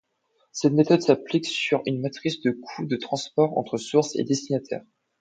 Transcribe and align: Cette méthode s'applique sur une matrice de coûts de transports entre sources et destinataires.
Cette 0.51 0.73
méthode 0.73 1.03
s'applique 1.03 1.45
sur 1.45 1.83
une 1.85 2.01
matrice 2.01 2.41
de 2.41 2.49
coûts 2.49 2.87
de 2.87 2.95
transports 2.95 3.55
entre 3.59 3.77
sources 3.77 4.15
et 4.15 4.23
destinataires. 4.23 4.81